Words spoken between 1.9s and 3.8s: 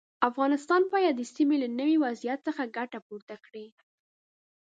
وضعیت څخه ګټه پورته کړي.